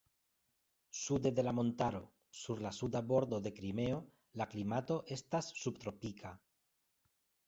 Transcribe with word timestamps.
Sude 0.99 1.31
de 1.39 1.43
la 1.43 1.51
montaro 1.57 1.99
sur 2.43 2.63
la 2.67 2.71
Suda 2.77 3.01
Bordo 3.11 3.39
de 3.47 3.51
Krimeo 3.59 3.99
la 4.43 4.47
klimato 4.55 4.97
estas 5.17 5.51
subtropika. 5.65 6.33